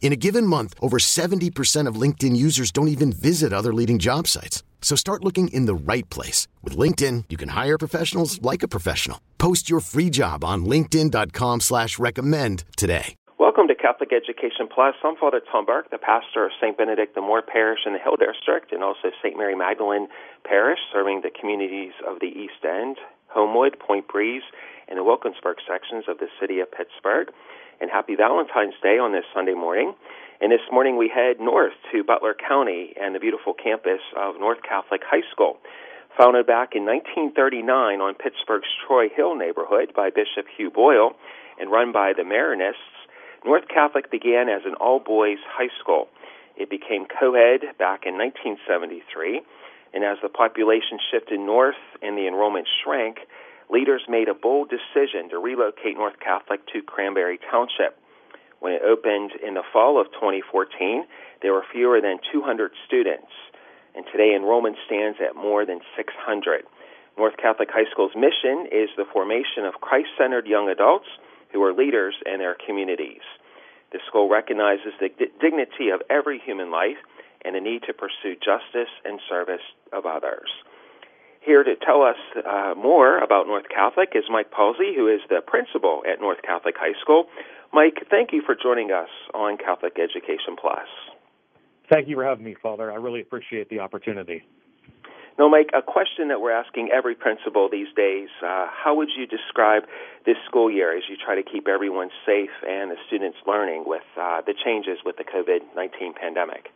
[0.00, 4.26] In a given month, over 70% of LinkedIn users don't even visit other leading job
[4.26, 4.62] sites.
[4.80, 6.48] So start looking in the right place.
[6.62, 9.20] With LinkedIn, you can hire professionals like a professional.
[9.36, 13.14] Post your free job on linkedin.com slash recommend today.
[13.38, 14.94] Welcome to Catholic Education Plus.
[15.02, 16.76] I'm Father Tom Burke, the pastor of St.
[16.78, 19.36] Benedict the Moor Parish in the Hill District and also St.
[19.36, 20.06] Mary Magdalene
[20.44, 24.42] Parish, serving the communities of the East End, Homewood, Point Breeze,
[24.86, 27.28] and the Wilkinsburg sections of the city of Pittsburgh.
[27.80, 29.94] And happy Valentine's Day on this Sunday morning.
[30.40, 34.58] And this morning we head north to Butler County and the beautiful campus of North
[34.62, 35.58] Catholic High School.
[36.18, 41.14] Founded back in 1939 on Pittsburgh's Troy Hill neighborhood by Bishop Hugh Boyle
[41.60, 42.98] and run by the Marianists,
[43.44, 46.08] North Catholic began as an all boys high school.
[46.56, 49.42] It became co ed back in 1973,
[49.94, 53.18] and as the population shifted north and the enrollment shrank,
[53.70, 57.98] leaders made a bold decision to relocate North Catholic to Cranberry Township.
[58.60, 61.06] When it opened in the fall of 2014,
[61.42, 63.30] there were fewer than 200 students,
[63.94, 66.64] and today enrollment stands at more than 600.
[67.16, 71.06] North Catholic High School's mission is the formation of Christ centered young adults
[71.52, 73.22] who are leaders in their communities.
[73.92, 75.10] The school recognizes the
[75.40, 76.98] dignity of every human life
[77.44, 80.50] and the need to pursue justice and service of others.
[81.48, 85.40] Here to tell us uh, more about North Catholic is Mike Palcsey, who is the
[85.40, 87.24] principal at North Catholic High School.
[87.72, 90.84] Mike, thank you for joining us on Catholic Education Plus.
[91.88, 92.92] Thank you for having me, Father.
[92.92, 94.44] I really appreciate the opportunity.
[95.38, 99.26] Now, Mike, a question that we're asking every principal these days uh, how would you
[99.26, 99.84] describe
[100.26, 104.04] this school year as you try to keep everyone safe and the students learning with
[104.20, 106.68] uh, the changes with the COVID 19 pandemic?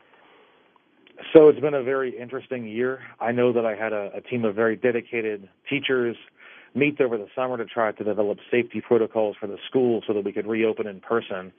[1.32, 3.00] So it's been a very interesting year.
[3.20, 6.16] I know that I had a, a team of very dedicated teachers
[6.74, 10.24] meet over the summer to try to develop safety protocols for the school so that
[10.24, 11.52] we could reopen in person.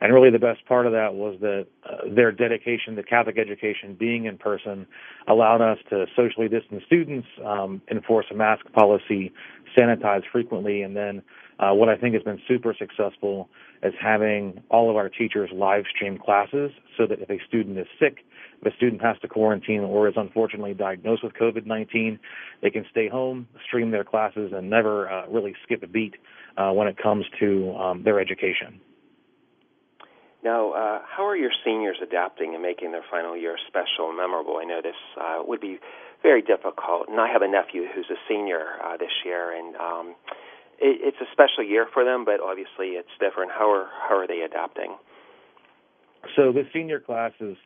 [0.00, 3.96] And really the best part of that was that uh, their dedication to Catholic education
[3.98, 4.86] being in person
[5.28, 9.32] allowed us to socially distance students, um, enforce a mask policy,
[9.78, 11.22] sanitize frequently, and then
[11.58, 13.48] uh, what I think has been super successful
[13.82, 17.86] is having all of our teachers live stream classes so that if a student is
[17.98, 18.18] sick,
[18.60, 22.18] if a student has to quarantine or is unfortunately diagnosed with COVID-19,
[22.62, 26.14] they can stay home, stream their classes, and never uh, really skip a beat
[26.56, 28.80] uh, when it comes to um, their education.
[30.44, 34.58] Now, uh, how are your seniors adapting and making their final year special and memorable?
[34.58, 35.78] I know this uh, would be
[36.22, 40.14] very difficult, and I have a nephew who's a senior uh, this year, and um,
[40.78, 43.50] it, it's a special year for them, but obviously it's different.
[43.50, 44.96] How are how are they adapting?
[46.36, 47.56] So the senior class has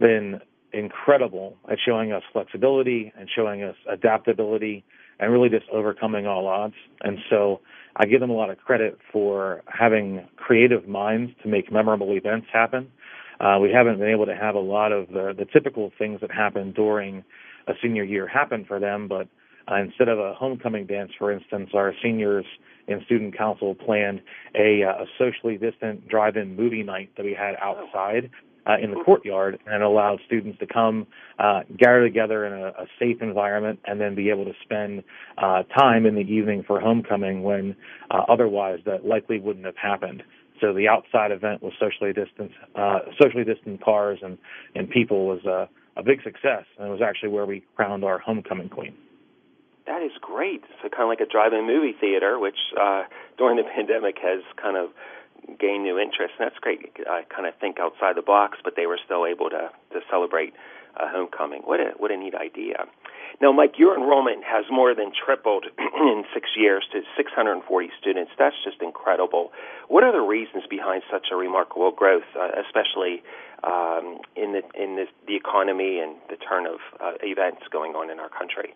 [0.00, 0.40] been
[0.72, 4.84] incredible at showing us flexibility and showing us adaptability
[5.18, 6.74] and really just overcoming all odds.
[7.02, 7.60] And so
[7.96, 12.46] I give them a lot of credit for having creative minds to make memorable events
[12.52, 12.90] happen.
[13.40, 16.30] Uh, we haven't been able to have a lot of the, the typical things that
[16.30, 17.24] happen during
[17.66, 19.28] a senior year happen for them, but
[19.70, 22.44] uh, instead of a homecoming dance, for instance, our seniors
[22.88, 24.20] in student council planned
[24.54, 28.30] a, uh, a socially distant drive-in movie night that we had outside
[28.70, 31.06] uh, in the courtyard and allowed students to come
[31.38, 35.02] uh, gather together in a, a, safe environment and then be able to spend
[35.38, 37.74] uh, time in the evening for homecoming when
[38.10, 40.22] uh, otherwise that likely wouldn't have happened.
[40.60, 44.36] So the outside event was socially distant, uh, socially distant cars and,
[44.74, 45.68] and people was a,
[45.98, 48.94] a big success, and it was actually where we crowned our homecoming queen.
[49.86, 50.62] That is great.
[50.82, 53.04] So kind of like a drive-in movie theater, which uh,
[53.38, 54.90] during the pandemic has kind of
[55.58, 56.90] gained new interest, and that's great.
[57.08, 60.54] I kind of think outside the box, but they were still able to to celebrate
[60.96, 61.62] uh, homecoming.
[61.64, 62.86] What a what a neat idea.
[63.40, 68.32] Now, Mike, your enrollment has more than tripled in six years to 640 students.
[68.38, 69.52] That's just incredible.
[69.88, 73.22] What are the reasons behind such a remarkable growth, uh, especially
[73.64, 78.10] um, in the in this, the economy and the turn of uh, events going on
[78.10, 78.74] in our country?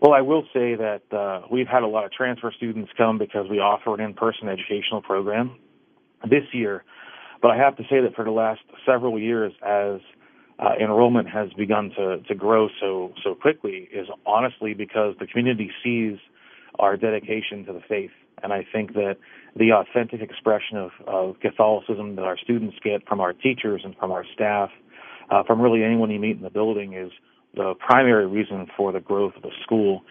[0.00, 3.46] Well, I will say that uh, we've had a lot of transfer students come because
[3.50, 5.56] we offer an in-person educational program.
[6.28, 6.84] this year.
[7.42, 10.00] But I have to say that for the last several years, as
[10.58, 15.70] uh, enrollment has begun to, to grow so so quickly, is honestly because the community
[15.82, 16.18] sees
[16.78, 18.10] our dedication to the faith,
[18.42, 19.16] and I think that
[19.56, 24.12] the authentic expression of, of Catholicism that our students get from our teachers and from
[24.12, 24.70] our staff,
[25.30, 27.10] uh, from really anyone you meet in the building, is
[27.54, 30.02] the primary reason for the growth of the school.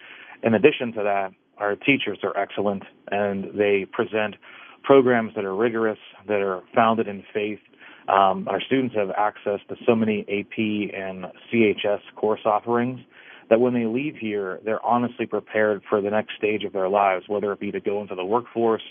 [0.42, 4.36] In addition to that, our teachers are excellent and they present
[4.82, 7.60] programs that are rigorous, that are founded in faith.
[8.08, 10.58] Um, our students have access to so many AP
[10.94, 13.00] and CHS course offerings
[13.50, 17.24] that when they leave here, they're honestly prepared for the next stage of their lives,
[17.28, 18.82] whether it be to go into the workforce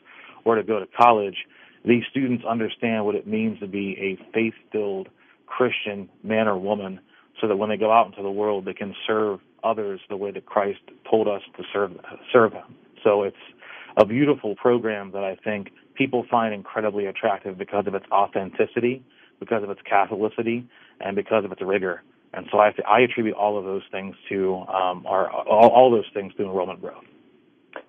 [0.43, 1.35] or to go to college.
[1.85, 5.09] These students understand what it means to be a faith-filled
[5.47, 6.99] Christian man or woman
[7.39, 10.31] so that when they go out into the world, they can serve others the way
[10.31, 11.91] that Christ told us to serve,
[12.31, 12.75] serve them.
[13.03, 13.35] So it's
[13.97, 19.03] a beautiful program that I think people find incredibly attractive because of its authenticity,
[19.39, 20.65] because of its Catholicity,
[20.99, 22.03] and because of its rigor.
[22.33, 26.05] And so I, I attribute all of those things to um, our all, all those
[26.13, 27.03] things to enrollment growth.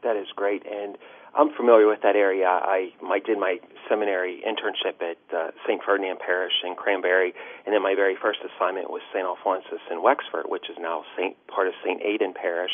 [0.02, 0.96] That is great, and
[1.34, 2.46] I'm familiar with that area.
[2.46, 5.80] I, I did my seminary internship at uh, St.
[5.84, 7.32] Ferdinand Parish in Cranberry,
[7.64, 9.24] and then my very first assignment was St.
[9.24, 12.02] Alphonsus in Wexford, which is now Saint, part of St.
[12.02, 12.72] Aidan Parish.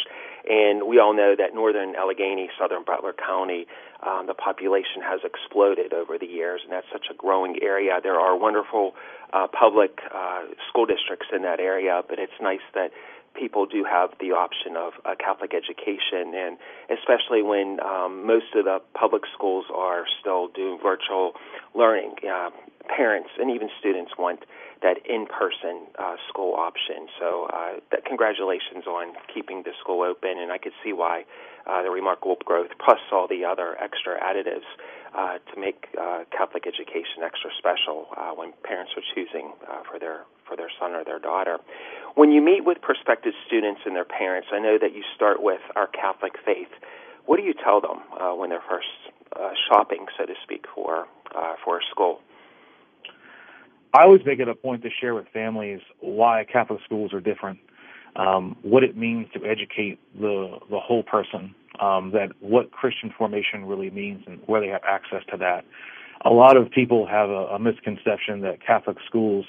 [0.49, 3.67] And we all know that northern Allegheny, southern Butler County,
[4.01, 8.01] um, the population has exploded over the years, and that's such a growing area.
[8.03, 8.95] There are wonderful
[9.33, 12.91] uh, public uh, school districts in that area, but it's nice that
[13.39, 16.59] people do have the option of a Catholic education, and
[16.91, 21.33] especially when um, most of the public schools are still doing virtual
[21.75, 22.15] learning.
[22.25, 22.51] Uh,
[22.89, 24.45] parents and even students want
[24.83, 27.09] that in-person uh, school option.
[27.19, 31.25] So, uh, that congratulations on keeping the school open, and I could see why
[31.67, 34.69] uh, the remarkable growth, plus all the other extra additives
[35.17, 39.99] uh, to make uh, Catholic education extra special uh, when parents are choosing uh, for
[39.99, 41.59] their for their son or their daughter.
[42.17, 45.61] When you meet with prospective students and their parents, I know that you start with
[45.77, 46.71] our Catholic faith.
[47.27, 48.87] What do you tell them uh, when they're first
[49.39, 52.21] uh, shopping, so to speak, for uh, for a school?
[53.93, 57.59] I always make it a point to share with families why Catholic schools are different,
[58.17, 63.67] um, what it means to educate the the whole person, um, that what Christian formation
[63.67, 65.67] really means, and where they have access to that.
[66.25, 69.45] A lot of people have a, a misconception that Catholic schools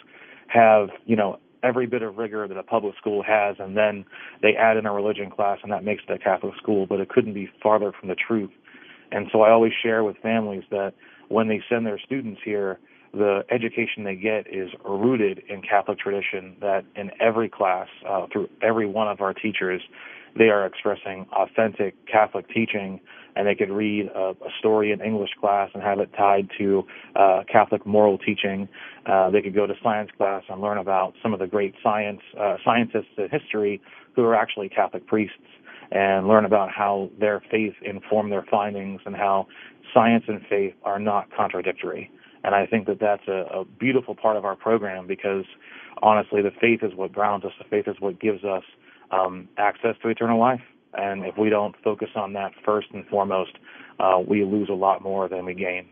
[0.47, 4.05] have, you know, every bit of rigor that a public school has, and then
[4.41, 6.85] they add in a religion class, and that makes it a Catholic school.
[6.85, 8.51] But it couldn't be farther from the truth.
[9.11, 10.93] And so I always share with families that
[11.29, 12.79] when they send their students here,
[13.13, 16.55] the education they get is rooted in Catholic tradition.
[16.61, 19.81] That in every class, uh, through every one of our teachers,
[20.37, 22.99] they are expressing authentic Catholic teaching
[23.35, 26.83] and they could read a, a story in English class and have it tied to
[27.15, 28.67] uh, Catholic moral teaching.
[29.05, 32.21] Uh, they could go to science class and learn about some of the great science
[32.39, 33.81] uh, scientists in history
[34.15, 35.35] who are actually Catholic priests
[35.91, 39.47] and learn about how their faith informed their findings and how
[39.93, 42.11] science and faith are not contradictory.
[42.43, 45.45] And I think that that's a, a beautiful part of our program because
[46.01, 47.51] honestly, the faith is what grounds us.
[47.57, 48.63] The faith is what gives us
[49.11, 50.61] um, access to eternal life.
[50.93, 53.51] And if we don't focus on that first and foremost,
[53.99, 55.87] uh, we lose a lot more than we gain.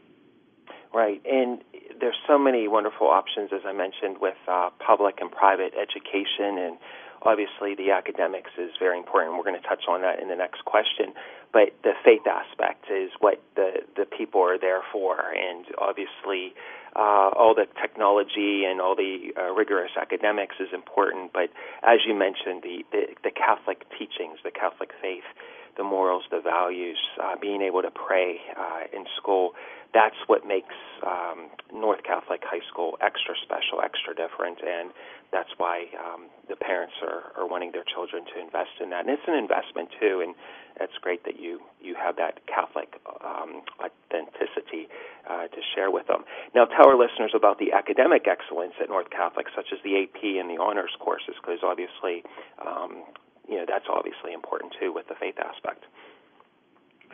[0.93, 1.21] Right.
[1.29, 1.61] And
[1.99, 6.57] there's so many wonderful options, as I mentioned, with uh, public and private education.
[6.57, 6.77] And
[7.21, 9.35] obviously, the academics is very important.
[9.35, 11.13] We're going to touch on that in the next question.
[11.51, 15.19] But the faith aspect is what the, the people are there for.
[15.19, 16.55] And obviously,
[16.95, 21.49] uh, all the technology and all the uh, rigorous academics is important, but
[21.83, 25.27] as you mentioned, the, the, the Catholic teachings, the Catholic faith,
[25.77, 29.53] the morals, the values, uh, being able to pray uh, in school,
[29.93, 30.75] that's what makes
[31.07, 34.91] um, North Catholic High School extra special, extra different, and
[35.31, 39.07] that's why um, the parents are, are wanting their children to invest in that.
[39.07, 40.35] And it's an investment too, and
[40.79, 44.91] it's great that you you have that Catholic um, authenticity
[45.29, 46.27] uh, to share with them.
[46.53, 50.19] Now, tell our listeners about the academic excellence at North Catholic, such as the AP
[50.23, 52.23] and the honors courses, because obviously,
[52.59, 53.07] um,
[53.47, 55.83] you know, that's obviously important too with the faith aspect.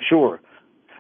[0.10, 0.40] Sure.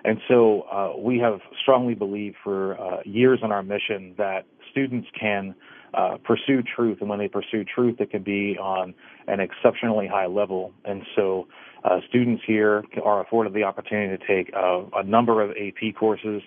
[0.04, 5.08] And so uh, we have strongly believed for uh, years on our mission that students
[5.20, 5.54] can
[5.94, 8.94] uh, pursue truth, and when they pursue truth, it can be on
[9.28, 10.72] an exceptionally high level.
[10.86, 11.48] And so
[11.84, 16.42] uh, students here are afforded the opportunity to take uh, a number of AP courses,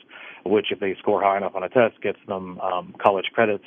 [0.44, 3.64] which, if they score high enough on a test, gets them um, college credits.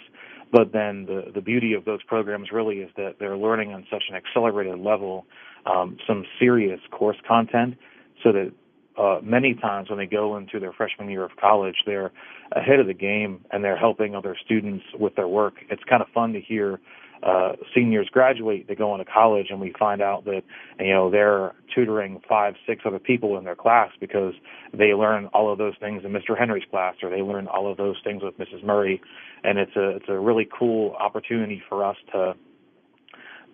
[0.52, 4.04] But then the, the beauty of those programs really is that they're learning on such
[4.10, 5.26] an accelerated level
[5.66, 7.76] um, some serious course content
[8.24, 8.52] so that
[8.98, 12.12] uh, many times when they go into their freshman year of college, they're
[12.54, 15.56] ahead of the game and they're helping other students with their work.
[15.70, 16.80] It's kind of fun to hear
[17.24, 20.42] uh, seniors graduate, they go into college, and we find out that
[20.80, 24.34] you know they're tutoring five, six other people in their class because
[24.74, 26.38] they learn all of those things in Mr.
[26.38, 28.64] Henry's class, or they learn all of those things with Mrs.
[28.64, 29.02] Murray,
[29.44, 32.34] and it's a it's a really cool opportunity for us to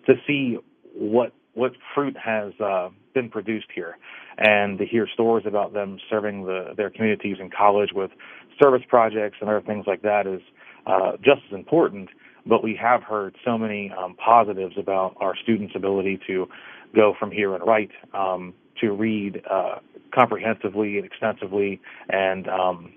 [0.07, 0.57] to see
[0.93, 3.97] what what fruit has uh, been produced here,
[4.37, 8.11] and to hear stories about them serving the, their communities in college with
[8.61, 10.41] service projects and other things like that is
[10.85, 12.09] uh, just as important
[12.45, 16.47] but we have heard so many um, positives about our students' ability to
[16.95, 19.75] go from here and write um, to read uh,
[20.13, 22.93] comprehensively and extensively and um,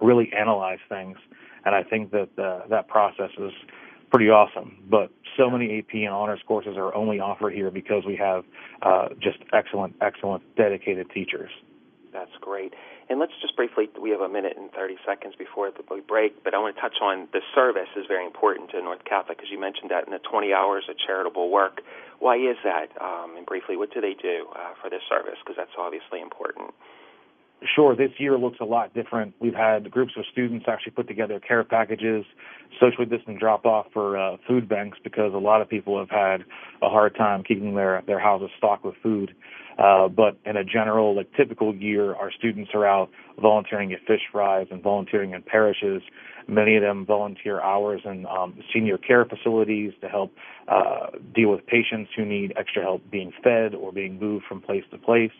[0.00, 1.16] really analyze things.
[1.64, 2.30] And I think that
[2.70, 3.52] that process is
[4.10, 4.82] pretty awesome.
[4.88, 8.44] But so many AP and honors courses are only offered here because we have
[8.82, 11.50] uh, just excellent, excellent, dedicated teachers.
[12.12, 12.74] That's great.
[13.10, 16.54] And let's just briefly, we have a minute and 30 seconds before we break, but
[16.54, 19.58] I want to touch on the service is very important to North Catholic, because you
[19.58, 21.82] mentioned that in the 20 hours of charitable work.
[22.20, 22.94] Why is that?
[23.02, 25.42] Um, and briefly, what do they do uh, for this service?
[25.42, 26.70] Because that's obviously important.
[27.74, 29.34] Sure, this year looks a lot different.
[29.38, 32.24] We've had groups of students actually put together care packages,
[32.80, 36.42] socially distant drop off for uh, food banks because a lot of people have had
[36.82, 39.34] a hard time keeping their, their houses stocked with food.
[39.78, 44.22] Uh, but in a general, like typical year, our students are out volunteering at fish
[44.32, 46.02] fries and volunteering in parishes.
[46.48, 50.32] Many of them volunteer hours in um, senior care facilities to help
[50.68, 54.84] uh, deal with patients who need extra help being fed or being moved from place
[54.90, 55.30] to place.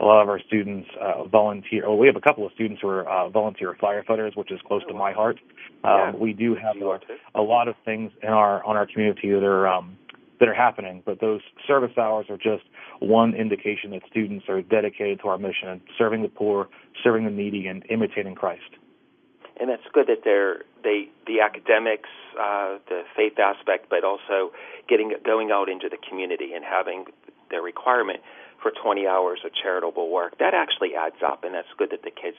[0.00, 1.84] A lot of our students uh, volunteer.
[1.86, 4.82] Oh, we have a couple of students who are uh, volunteer firefighters, which is close
[4.88, 5.38] to my heart.
[5.84, 9.42] Um, we do have a, a lot of things in our on our community that
[9.42, 9.98] are um,
[10.40, 12.64] that are happening, but those service hours are just
[13.00, 16.68] one indication that students are dedicated to our mission and serving the poor,
[17.04, 18.70] serving the needy, and imitating Christ.
[19.60, 22.08] And that's good that they're they the academics,
[22.40, 24.52] uh, the faith aspect, but also
[24.88, 27.04] getting going out into the community and having
[27.50, 28.20] their requirement
[28.62, 30.38] for 20 hours of charitable work.
[30.38, 32.38] That actually adds up, and that's good that the kids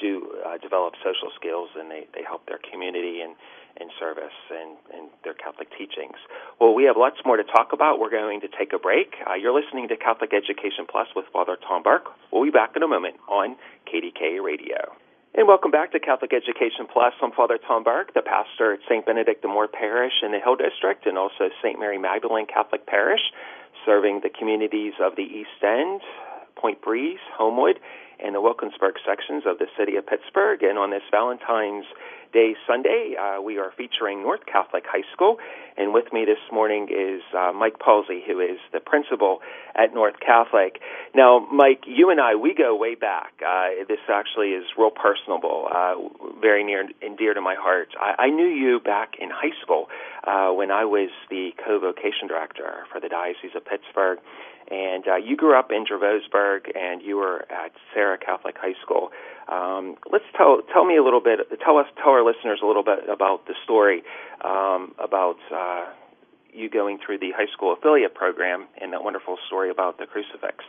[0.00, 3.36] do uh, develop social skills and they, they help their community and
[3.80, 6.14] in service and, and their Catholic teachings.
[6.60, 7.98] Well, we have lots more to talk about.
[7.98, 9.14] We're going to take a break.
[9.26, 12.06] Uh, you're listening to Catholic Education Plus with Father Tom Burke.
[12.30, 13.56] We'll be back in a moment on
[13.90, 14.94] KDK Radio.
[15.34, 17.12] And welcome back to Catholic Education Plus.
[17.20, 19.04] I'm Father Tom Burke, the pastor at St.
[19.04, 21.76] Benedict the Moor Parish in the Hill District and also St.
[21.76, 23.34] Mary Magdalene Catholic Parish,
[23.84, 26.00] serving the communities of the East End,
[26.64, 27.78] Point Breeze, Homewood,
[28.24, 30.62] and the Wilkinsburg sections of the city of Pittsburgh.
[30.62, 31.84] And on this Valentine's
[32.32, 35.36] Day Sunday, uh, we are featuring North Catholic High School.
[35.76, 39.40] And with me this morning is uh, Mike Palcsey, who is the principal
[39.74, 40.80] at North Catholic.
[41.14, 43.34] Now, Mike, you and I, we go way back.
[43.46, 45.94] Uh, this actually is real personable, uh,
[46.40, 47.88] very near and dear to my heart.
[48.00, 49.88] I, I knew you back in high school
[50.26, 54.18] uh, when I was the co-vocation director for the Diocese of Pittsburgh.
[54.70, 59.10] And uh, you grew up in Dravosburg, and you were at Serra Catholic High School.
[59.48, 61.40] Um, let's tell tell me a little bit.
[61.64, 64.02] Tell us, tell our listeners a little bit about the story
[64.42, 65.84] um, about uh,
[66.52, 70.64] you going through the high school affiliate program and that wonderful story about the crucifix.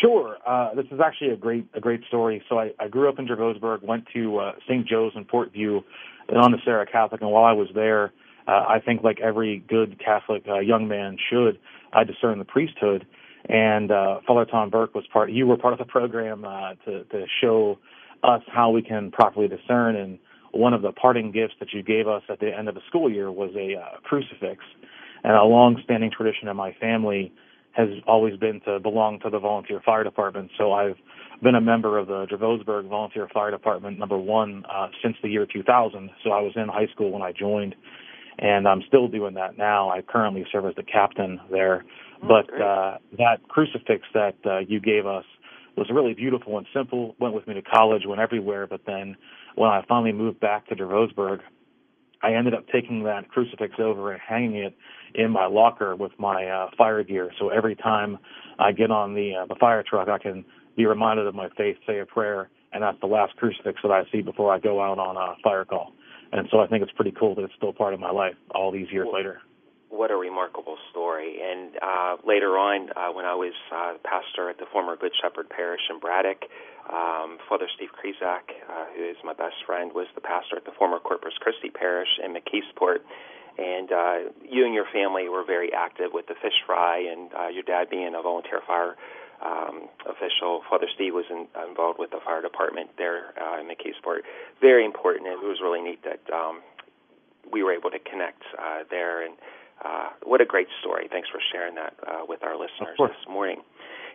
[0.00, 0.36] Sure.
[0.46, 2.42] Uh, this is actually a great a great story.
[2.48, 4.86] So I, I grew up in Dravosburg, went to uh, St.
[4.86, 5.82] Joe's in Port Vue,
[6.28, 7.22] and on to Serra Catholic.
[7.22, 8.12] And while I was there,
[8.48, 11.58] uh, I think like every good Catholic uh, young man should,
[11.92, 13.06] I discerned the priesthood
[13.48, 15.30] and uh, Father Tom Burke was part.
[15.30, 17.78] You were part of the program uh, to to show
[18.22, 19.96] us how we can properly discern.
[19.96, 20.18] And
[20.52, 23.10] one of the parting gifts that you gave us at the end of the school
[23.10, 24.64] year was a uh, crucifix.
[25.24, 27.32] And a long-standing tradition in my family
[27.72, 30.50] has always been to belong to the volunteer fire department.
[30.56, 30.96] So I've
[31.42, 35.46] been a member of the Dravosburg Volunteer Fire Department number one uh, since the year
[35.46, 36.10] 2000.
[36.22, 37.74] So I was in high school when I joined,
[38.38, 39.90] and I'm still doing that now.
[39.90, 41.84] I currently serve as the captain there.
[42.20, 45.24] But uh, that crucifix that uh, you gave us
[45.76, 47.14] was really beautiful and simple.
[47.20, 48.66] Went with me to college, went everywhere.
[48.66, 49.16] But then
[49.54, 51.40] when I finally moved back to Dravosburg,
[52.22, 54.76] I ended up taking that crucifix over and hanging it
[55.14, 57.30] in my locker with my uh, fire gear.
[57.38, 58.18] So every time
[58.58, 60.44] I get on the uh, the fire truck, I can
[60.76, 64.02] be reminded of my faith, say a prayer, and that's the last crucifix that I
[64.10, 65.92] see before I go out on a fire call.
[66.32, 68.70] And so I think it's pretty cool that it's still part of my life all
[68.70, 69.40] these years later
[69.90, 71.40] what a remarkable story.
[71.40, 75.48] And uh, later on, uh, when I was uh, pastor at the former Good Shepherd
[75.48, 76.44] Parish in Braddock,
[76.92, 80.72] um, Father Steve Krizak, uh, who is my best friend, was the pastor at the
[80.78, 83.00] former Corpus Christi Parish in McKeesport.
[83.58, 84.18] And uh,
[84.48, 87.90] you and your family were very active with the fish fry, and uh, your dad
[87.90, 88.94] being a volunteer fire
[89.44, 90.62] um, official.
[90.68, 94.26] Father Steve was in, involved with the fire department there uh, in McKeesport.
[94.60, 95.26] Very important.
[95.26, 96.62] It was really neat that um,
[97.52, 99.24] we were able to connect uh, there.
[99.24, 99.34] And
[99.84, 101.08] uh, what a great story.
[101.10, 103.62] Thanks for sharing that uh, with our listeners this morning.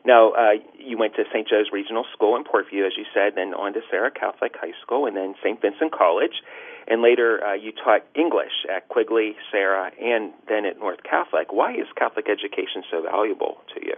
[0.06, 1.48] Now, uh, you went to St.
[1.48, 4.76] Joe's Regional School in Port Vue, as you said, then on to Serra Catholic High
[4.82, 5.62] School, and then St.
[5.62, 6.44] Vincent College.
[6.88, 11.54] And later, uh, you taught English at Quigley, Serra, and then at North Catholic.
[11.54, 13.96] Why is Catholic education so valuable to you?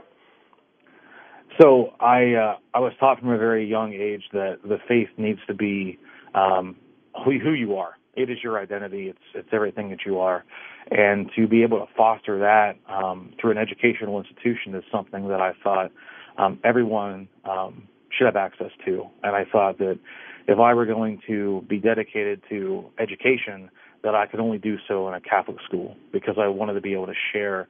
[1.60, 5.40] So I uh, I was taught from a very young age that the faith needs
[5.48, 5.98] to be
[6.34, 6.76] um,
[7.24, 7.98] who, who you are.
[8.16, 9.08] It is your identity.
[9.08, 10.44] It's it's everything that you are,
[10.92, 15.42] and to be able to foster that um, through an educational institution is something that
[15.42, 15.92] I thought
[16.38, 19.06] um, everyone um, should have access to.
[19.24, 20.00] And I thought that
[20.48, 23.70] if I were going to be dedicated to education,
[24.04, 26.94] that I could only do so in a Catholic school because I wanted to be
[26.94, 27.68] able to share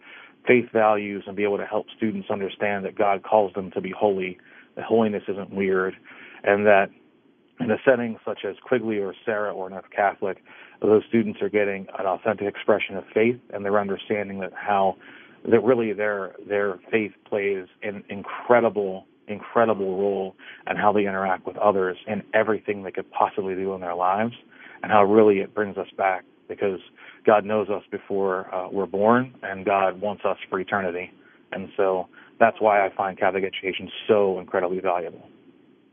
[0.47, 3.91] faith values and be able to help students understand that God calls them to be
[3.91, 4.37] holy,
[4.75, 5.95] that holiness isn't weird,
[6.43, 6.89] and that
[7.59, 10.43] in a setting such as Quigley or Serra or North Catholic,
[10.81, 14.97] those students are getting an authentic expression of faith and they're understanding that how
[15.49, 20.35] that really their their faith plays an incredible incredible role
[20.69, 24.33] in how they interact with others and everything they could possibly do in their lives
[24.83, 26.79] and how really it brings us back because
[27.25, 31.11] God knows us before uh, we're born, and God wants us for eternity.
[31.51, 32.07] And so
[32.39, 35.27] that's why I find Catholic education so incredibly valuable.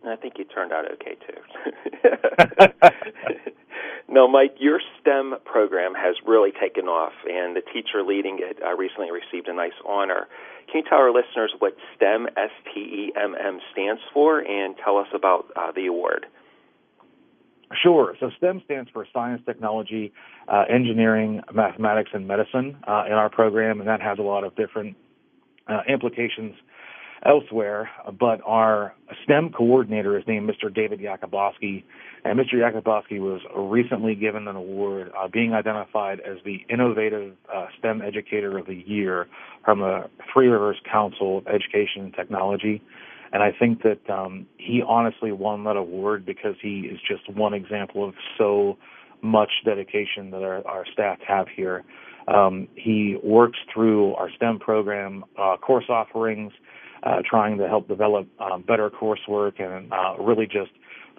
[0.07, 2.89] I think you turned out okay too.
[4.09, 8.75] no, Mike, your STEM program has really taken off, and the teacher leading it uh,
[8.77, 10.27] recently received a nice honor.
[10.71, 14.75] Can you tell our listeners what STEM, S T E M M, stands for, and
[14.85, 16.27] tell us about uh, the award?
[17.81, 18.15] Sure.
[18.21, 20.13] So STEM stands for science, technology,
[20.49, 24.55] uh, engineering, mathematics, and medicine uh, in our program, and that has a lot of
[24.57, 24.97] different
[25.69, 26.55] uh, implications
[27.25, 27.91] elsewhere.
[28.19, 28.95] But our
[29.25, 30.73] STEM coordinator is named Mr.
[30.73, 31.85] David Yakubowski,
[32.25, 32.55] and Mr.
[32.55, 38.59] Yakubowski was recently given an award, uh, being identified as the Innovative uh, STEM Educator
[38.59, 39.29] of the Year
[39.65, 42.83] from the Three Rivers Council of Education and Technology.
[43.33, 47.55] And I think that um, he honestly won that award because he is just one
[47.55, 48.77] example of so
[49.23, 51.85] much dedication that our, our staff have here.
[52.29, 56.53] Um, he works through our STEM program uh, course offerings,
[57.03, 60.71] uh, trying to help develop um, better coursework and uh, really just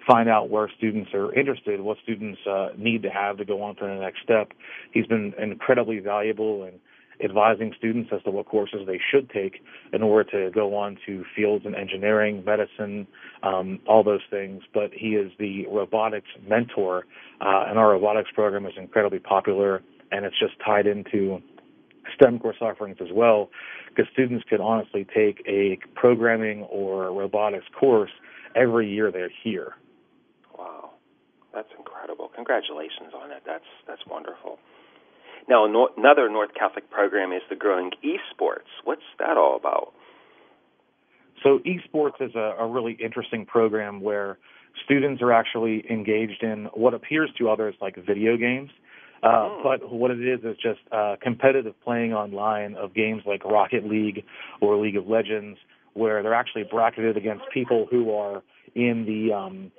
[0.06, 3.76] find out where students are interested, what students uh, need to have to go on
[3.76, 4.52] to the next step.
[4.92, 6.78] He's been incredibly valuable and
[7.24, 11.24] advising students as to what courses they should take in order to go on to
[11.34, 13.06] fields in engineering, medicine,
[13.42, 14.62] um, all those things.
[14.72, 17.06] But he is the robotics mentor,
[17.40, 19.82] uh, and our robotics program is incredibly popular,
[20.12, 21.40] and it's just tied into
[22.14, 23.48] STEM course offerings as well,
[23.88, 28.10] because students could honestly take a programming or robotics course
[28.54, 29.74] every year they're here.
[30.58, 30.90] Wow,
[31.54, 32.30] that's incredible!
[32.34, 33.42] Congratulations on it.
[33.46, 34.58] That's that's wonderful.
[35.48, 38.70] Now, another North Catholic program is the growing esports.
[38.84, 39.92] What's that all about?
[41.42, 44.38] So, esports is a, a really interesting program where
[44.84, 48.70] students are actually engaged in what appears to others like video games.
[49.22, 49.62] Uh, mm.
[49.62, 54.24] But what it is is just uh, competitive playing online of games like Rocket League
[54.60, 55.58] or League of Legends,
[55.94, 58.42] where they're actually bracketed against people who are
[58.74, 59.72] in the um,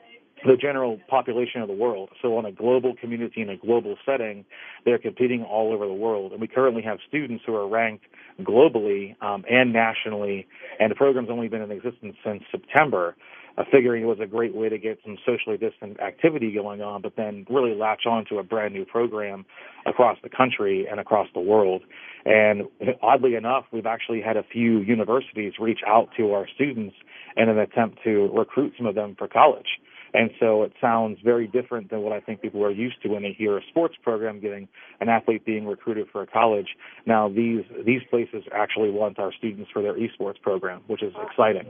[0.44, 2.10] the general population of the world.
[2.22, 4.46] So on a global community in a global setting,
[4.84, 6.34] they're competing all over the world.
[6.34, 8.06] And we currently have students who are ranked
[8.42, 10.48] globally um, and nationally,
[10.80, 13.16] and the program's only been in existence since September.
[13.58, 17.02] Uh, figuring it was a great way to get some socially distant activity going on,
[17.02, 19.46] but then really latch on to a brand new program
[19.86, 21.82] across the country and across the world.
[22.26, 22.64] And
[23.02, 26.98] oddly enough, we've actually had a few universities reach out to our students
[27.38, 29.80] in an attempt to recruit some of them for college.
[30.16, 33.24] And so it sounds very different than what I think people are used to when
[33.24, 34.68] they hear a sports program getting
[35.02, 36.68] an athlete being recruited for a college.
[37.06, 41.68] Now these these places actually want our students for their esports program, which is exciting.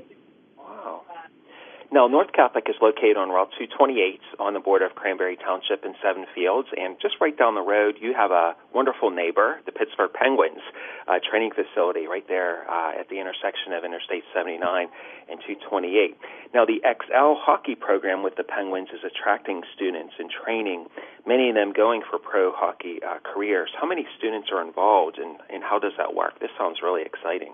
[1.91, 5.93] Now, North Catholic is located on Route 228 on the border of Cranberry Township and
[6.01, 10.11] Seven Fields, and just right down the road, you have a wonderful neighbor, the Pittsburgh
[10.11, 10.61] Penguins
[11.07, 14.89] uh, training facility, right there uh, at the intersection of Interstate 79
[15.29, 16.17] and 228.
[16.53, 20.87] Now, the XL hockey program with the Penguins is attracting students and training,
[21.27, 23.69] many of them going for pro hockey uh, careers.
[23.79, 26.39] How many students are involved, and, and how does that work?
[26.39, 27.53] This sounds really exciting.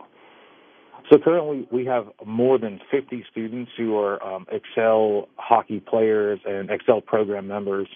[1.12, 6.70] So currently, we have more than 50 students who are um, Excel hockey players and
[6.70, 7.90] Excel program members.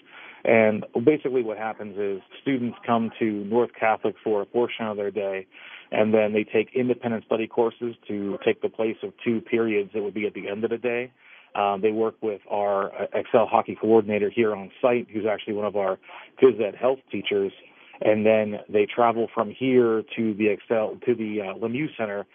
[0.44, 5.12] And basically, what happens is students come to North Catholic for a portion of their
[5.12, 5.48] day,
[5.94, 10.04] and then they take independent study courses to take the place of two periods that
[10.04, 11.10] would be at the end of the day.
[11.56, 15.66] Um, they work with our uh, Excel hockey coordinator here on site, who's actually one
[15.66, 15.98] of our
[16.44, 17.54] phys ed health teachers,
[18.02, 22.26] and then they travel from here to the Excel to the uh, Lemieux Center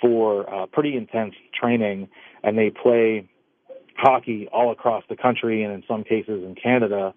[0.00, 2.08] for uh, pretty intense training,
[2.42, 3.28] and they play
[3.96, 7.12] hockey all across the country and in some cases in Canada,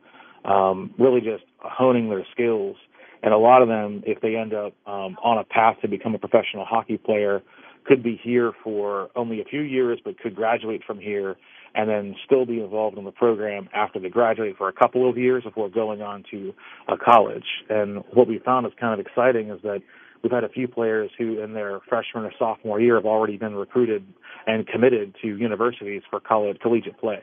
[0.45, 2.75] um, really just honing their skills.
[3.23, 6.15] And a lot of them, if they end up um, on a path to become
[6.15, 7.43] a professional hockey player,
[7.83, 11.35] could be here for only a few years, but could graduate from here
[11.73, 15.17] and then still be involved in the program after they graduate for a couple of
[15.17, 16.53] years before going on to
[16.87, 17.45] a college.
[17.69, 19.81] And what we found is kind of exciting is that
[20.23, 23.55] we've had a few players who in their freshman or sophomore year have already been
[23.55, 24.05] recruited
[24.47, 27.19] and committed to universities for college collegiate play,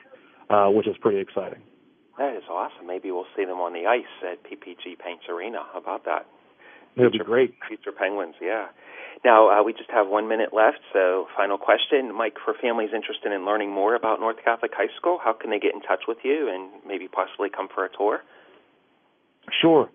[0.51, 1.61] uh, which is pretty exciting.
[2.19, 2.87] That is awesome.
[2.87, 5.59] Maybe we'll see them on the ice at PPG Paints Arena.
[5.73, 6.27] How about that?
[6.97, 7.55] It would be great.
[7.69, 8.67] Future Penguins, yeah.
[9.25, 12.15] Now, uh, we just have one minute left, so final question.
[12.15, 15.59] Mike, for families interested in learning more about North Catholic High School, how can they
[15.59, 18.23] get in touch with you and maybe possibly come for a tour?
[19.61, 19.91] Sure.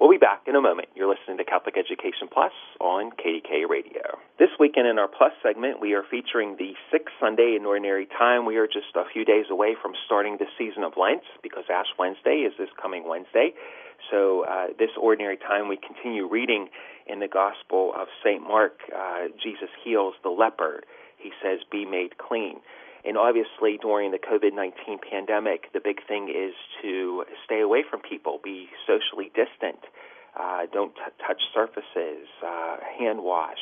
[0.00, 0.88] We'll be back in a moment.
[0.94, 4.18] You're listening to Catholic Education Plus on KDK Radio.
[4.38, 8.46] This weekend in our Plus segment, we are featuring the sixth Sunday in Ordinary Time.
[8.46, 11.86] We are just a few days away from starting the season of Lent because Ash
[11.98, 13.52] Wednesday is this coming Wednesday.
[14.10, 16.68] So, uh, this Ordinary Time, we continue reading
[17.06, 18.42] in the Gospel of St.
[18.42, 18.80] Mark.
[18.90, 20.82] Uh, Jesus heals the leper.
[21.18, 22.60] He says, Be made clean.
[23.04, 28.00] And obviously, during the COVID 19 pandemic, the big thing is to stay away from
[28.00, 29.80] people, be socially distant,
[30.38, 33.58] uh, don't t- touch surfaces, uh, hand wash,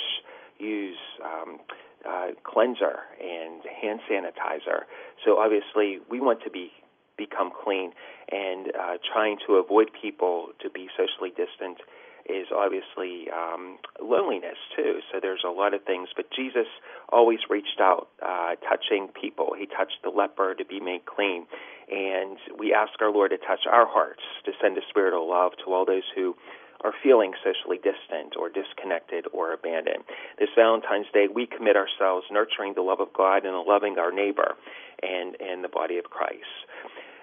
[0.59, 1.59] use um,
[2.07, 4.83] uh, cleanser and hand sanitizer.
[5.25, 6.73] So, obviously, we want to be
[7.17, 7.93] become clean
[8.33, 11.79] and uh, trying to avoid people to be socially distant
[12.29, 15.01] is obviously um, loneliness too.
[15.13, 16.67] So there's a lot of things, but Jesus
[17.09, 19.55] always reached out, uh, touching people.
[19.59, 21.47] He touched the leper to be made clean,
[21.91, 25.53] and we ask our Lord to touch our hearts, to send a spirit of love
[25.65, 26.37] to all those who
[26.83, 30.05] are feeling socially distant or disconnected or abandoned.
[30.39, 34.57] This Valentine's Day, we commit ourselves nurturing the love of God and loving our neighbor
[35.03, 36.49] and, and the body of Christ.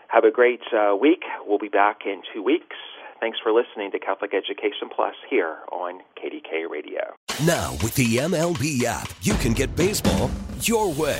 [0.10, 1.24] Have a great uh, week.
[1.46, 2.76] We'll be back in two weeks.
[3.20, 7.16] Thanks for listening to Catholic Education Plus here on KDK Radio.
[7.46, 10.30] Now, with the MLB app, you can get baseball
[10.62, 11.20] your way.